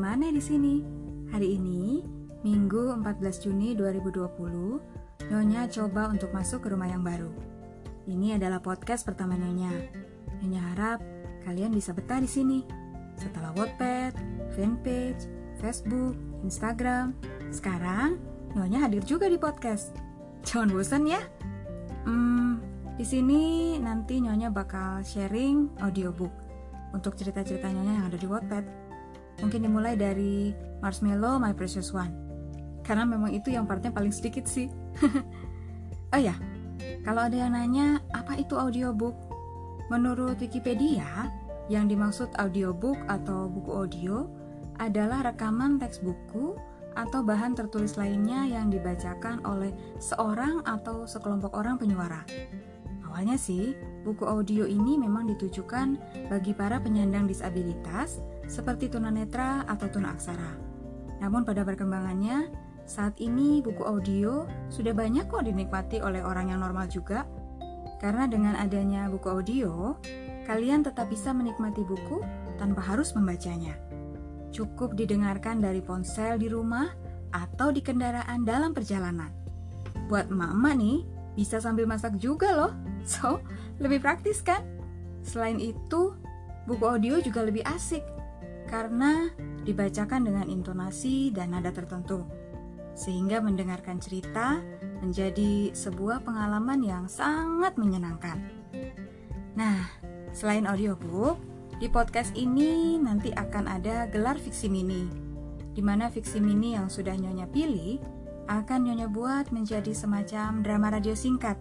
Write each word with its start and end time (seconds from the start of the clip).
Mane 0.00 0.32
di 0.32 0.40
sini. 0.40 0.80
Hari 1.28 1.60
ini, 1.60 2.00
Minggu 2.40 2.96
14 2.96 3.44
Juni 3.44 3.76
2020, 3.76 5.28
Nyonya 5.28 5.68
coba 5.68 6.08
untuk 6.08 6.32
masuk 6.32 6.64
ke 6.64 6.72
rumah 6.72 6.88
yang 6.88 7.04
baru. 7.04 7.28
Ini 8.08 8.40
adalah 8.40 8.64
podcast 8.64 9.04
pertama 9.04 9.36
Nyonya. 9.36 9.68
Nyonya 10.40 10.60
harap 10.72 11.04
kalian 11.44 11.76
bisa 11.76 11.92
betah 11.92 12.16
di 12.16 12.24
sini. 12.24 12.64
Setelah 13.20 13.52
Wattpad, 13.52 14.16
fanpage, 14.56 15.28
Facebook, 15.60 16.16
Instagram, 16.40 17.12
sekarang 17.52 18.16
Nyonya 18.56 18.88
hadir 18.88 19.04
juga 19.04 19.28
di 19.28 19.36
podcast. 19.36 19.92
Jangan 20.48 20.72
bosan 20.72 21.04
ya. 21.12 21.20
Hmm, 22.08 22.56
di 22.96 23.04
sini 23.04 23.76
nanti 23.78 24.16
Nyonya 24.18 24.48
bakal 24.48 25.04
sharing 25.04 25.76
audiobook 25.84 26.41
untuk 26.92 27.16
cerita-cerita 27.16 27.68
Nyonya 27.68 27.92
yang 27.98 28.06
ada 28.08 28.18
di 28.20 28.28
Wattpad. 28.28 28.64
Mungkin 29.40 29.60
dimulai 29.64 29.96
dari 29.96 30.52
Marshmallow 30.84 31.40
My 31.40 31.56
Precious 31.56 31.90
One. 31.92 32.12
Karena 32.84 33.08
memang 33.08 33.32
itu 33.32 33.50
yang 33.50 33.64
partnya 33.64 33.90
paling 33.90 34.12
sedikit 34.12 34.44
sih. 34.44 34.68
oh 36.14 36.20
ya, 36.20 36.36
kalau 37.02 37.26
ada 37.26 37.36
yang 37.36 37.56
nanya 37.56 37.98
apa 38.12 38.38
itu 38.38 38.54
audiobook? 38.54 39.16
Menurut 39.90 40.38
Wikipedia, 40.40 41.28
yang 41.70 41.86
dimaksud 41.86 42.32
audiobook 42.38 42.98
atau 43.06 43.46
buku 43.46 43.70
audio 43.70 44.16
adalah 44.80 45.22
rekaman 45.30 45.78
teks 45.78 46.02
buku 46.02 46.58
atau 46.92 47.24
bahan 47.24 47.56
tertulis 47.56 47.96
lainnya 47.96 48.44
yang 48.44 48.68
dibacakan 48.68 49.40
oleh 49.48 49.72
seorang 49.96 50.60
atau 50.68 51.08
sekelompok 51.08 51.56
orang 51.56 51.80
penyuara. 51.80 52.24
Awalnya 53.12 53.36
sih, 53.36 53.76
buku 54.08 54.24
audio 54.24 54.64
ini 54.64 54.96
memang 54.96 55.28
ditujukan 55.28 56.00
bagi 56.32 56.56
para 56.56 56.80
penyandang 56.80 57.28
disabilitas 57.28 58.24
seperti 58.48 58.88
tunanetra 58.88 59.68
atau 59.68 59.84
tunaksara. 59.92 60.56
Namun 61.20 61.44
pada 61.44 61.60
perkembangannya, 61.60 62.48
saat 62.88 63.20
ini 63.20 63.60
buku 63.60 63.84
audio 63.84 64.48
sudah 64.72 64.96
banyak 64.96 65.28
kok 65.28 65.44
dinikmati 65.44 66.00
oleh 66.00 66.24
orang 66.24 66.56
yang 66.56 66.64
normal 66.64 66.88
juga. 66.88 67.28
Karena 68.00 68.24
dengan 68.24 68.56
adanya 68.56 69.12
buku 69.12 69.28
audio, 69.28 69.92
kalian 70.48 70.80
tetap 70.80 71.12
bisa 71.12 71.36
menikmati 71.36 71.84
buku 71.84 72.24
tanpa 72.56 72.80
harus 72.80 73.12
membacanya. 73.12 73.76
Cukup 74.56 74.96
didengarkan 74.96 75.60
dari 75.60 75.84
ponsel 75.84 76.40
di 76.40 76.48
rumah 76.48 76.88
atau 77.28 77.76
di 77.76 77.84
kendaraan 77.84 78.40
dalam 78.48 78.72
perjalanan. 78.72 79.28
Buat 80.08 80.32
mama 80.32 80.72
nih, 80.72 81.04
bisa 81.36 81.60
sambil 81.60 81.84
masak 81.84 82.16
juga 82.16 82.56
loh. 82.56 82.72
So, 83.02 83.42
lebih 83.82 84.02
praktis 84.02 84.42
kan? 84.42 84.62
Selain 85.22 85.58
itu, 85.58 86.14
buku 86.66 86.84
audio 86.86 87.18
juga 87.18 87.42
lebih 87.42 87.62
asik 87.66 88.02
karena 88.70 89.28
dibacakan 89.62 90.26
dengan 90.26 90.46
intonasi 90.48 91.30
dan 91.34 91.54
nada 91.54 91.70
tertentu. 91.70 92.24
Sehingga 92.92 93.40
mendengarkan 93.40 93.98
cerita 93.98 94.60
menjadi 95.00 95.74
sebuah 95.74 96.22
pengalaman 96.22 96.80
yang 96.84 97.04
sangat 97.10 97.74
menyenangkan. 97.74 98.38
Nah, 99.58 99.90
selain 100.32 100.64
audiobook, 100.64 101.40
di 101.82 101.90
podcast 101.90 102.30
ini 102.38 102.94
nanti 103.00 103.34
akan 103.34 103.66
ada 103.66 104.06
gelar 104.06 104.38
fiksi 104.38 104.70
mini, 104.70 105.10
di 105.74 105.82
mana 105.82 106.06
fiksi 106.06 106.38
mini 106.38 106.78
yang 106.78 106.86
sudah 106.86 107.16
Nyonya 107.16 107.50
pilih 107.50 107.98
akan 108.46 108.86
Nyonya 108.86 109.08
buat 109.10 109.50
menjadi 109.50 109.90
semacam 109.90 110.62
drama 110.62 110.94
radio 110.94 111.16
singkat 111.16 111.58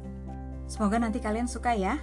Semoga 0.71 1.03
nanti 1.03 1.19
kalian 1.19 1.51
suka 1.51 1.75
ya. 1.75 1.99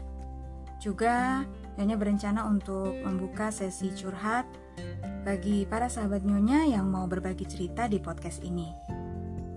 Juga 0.76 1.48
Nyonya 1.80 1.96
berencana 1.96 2.44
untuk 2.44 2.92
membuka 3.00 3.48
sesi 3.48 3.88
curhat 3.96 4.44
bagi 5.24 5.64
para 5.64 5.88
sahabat 5.88 6.20
Nyonya 6.20 6.68
yang 6.68 6.84
mau 6.92 7.08
berbagi 7.08 7.48
cerita 7.48 7.88
di 7.88 7.96
podcast 7.96 8.44
ini. 8.44 8.68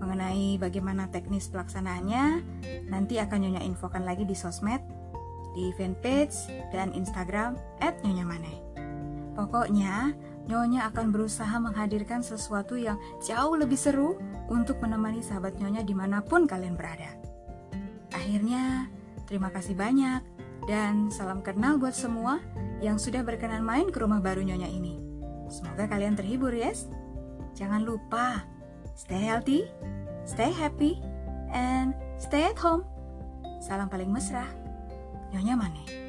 Mengenai 0.00 0.56
bagaimana 0.56 1.12
teknis 1.12 1.52
pelaksanaannya, 1.52 2.40
nanti 2.88 3.20
akan 3.20 3.38
Nyonya 3.44 3.62
infokan 3.68 4.08
lagi 4.08 4.24
di 4.24 4.32
sosmed, 4.32 4.80
di 5.52 5.76
fanpage, 5.76 6.48
dan 6.72 6.96
Instagram 6.96 7.60
at 7.84 8.00
Nyonya. 8.00 8.48
Pokoknya, 9.36 10.16
Nyonya 10.48 10.88
akan 10.88 11.12
berusaha 11.12 11.52
menghadirkan 11.60 12.24
sesuatu 12.24 12.80
yang 12.80 12.96
jauh 13.20 13.60
lebih 13.60 13.76
seru 13.76 14.16
untuk 14.48 14.80
menemani 14.80 15.20
sahabat 15.20 15.60
Nyonya 15.60 15.84
di 15.84 15.92
mana 15.92 16.24
pun 16.24 16.48
kalian 16.48 16.74
berada. 16.74 17.12
Akhirnya, 18.10 18.90
Terima 19.32 19.48
kasih 19.48 19.72
banyak 19.72 20.20
dan 20.68 21.08
salam 21.08 21.40
kenal 21.40 21.80
buat 21.80 21.96
semua 21.96 22.36
yang 22.84 23.00
sudah 23.00 23.24
berkenan 23.24 23.64
main 23.64 23.88
ke 23.88 23.96
rumah 23.96 24.20
baru 24.20 24.44
Nyonya 24.44 24.68
ini. 24.68 25.00
Semoga 25.48 25.88
kalian 25.88 26.12
terhibur, 26.12 26.52
yes? 26.52 26.92
Jangan 27.56 27.80
lupa, 27.80 28.44
stay 28.92 29.24
healthy, 29.24 29.72
stay 30.28 30.52
happy, 30.52 31.00
and 31.48 31.96
stay 32.20 32.44
at 32.44 32.60
home. 32.60 32.84
Salam 33.64 33.88
paling 33.88 34.12
mesra. 34.12 34.44
Nyonya 35.32 35.56
Mane. 35.56 36.01